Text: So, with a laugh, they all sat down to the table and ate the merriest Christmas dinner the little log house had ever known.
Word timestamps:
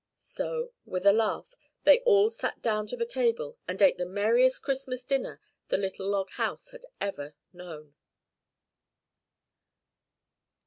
So, 0.17 0.73
with 0.83 1.05
a 1.05 1.13
laugh, 1.13 1.55
they 1.83 1.99
all 2.07 2.31
sat 2.31 2.63
down 2.63 2.87
to 2.87 2.97
the 2.97 3.05
table 3.05 3.59
and 3.67 3.79
ate 3.79 3.99
the 3.99 4.05
merriest 4.07 4.63
Christmas 4.63 5.05
dinner 5.05 5.39
the 5.67 5.77
little 5.77 6.09
log 6.09 6.31
house 6.31 6.71
had 6.71 6.87
ever 6.99 7.35
known. 7.53 7.93